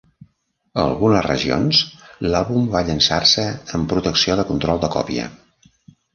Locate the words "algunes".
0.91-1.25